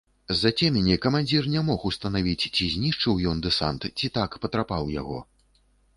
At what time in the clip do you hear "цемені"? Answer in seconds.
0.59-0.95